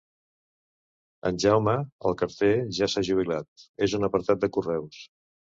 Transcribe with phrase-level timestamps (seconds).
[1.29, 1.75] En Jaume
[2.11, 5.07] el carter ja s'ha jubilat, és un apartat de correus.